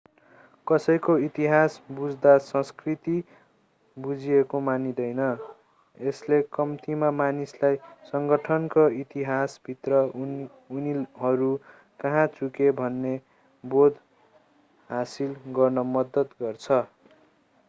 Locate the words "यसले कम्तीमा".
5.97-7.11